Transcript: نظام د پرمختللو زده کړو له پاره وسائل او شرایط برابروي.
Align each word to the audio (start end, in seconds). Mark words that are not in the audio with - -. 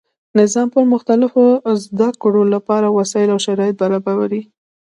نظام 0.39 0.67
د 0.71 0.73
پرمختللو 0.75 1.29
زده 1.83 2.09
کړو 2.21 2.41
له 2.53 2.59
پاره 2.67 2.87
وسائل 2.97 3.29
او 3.33 3.39
شرایط 3.47 3.75
برابروي. 3.81 4.41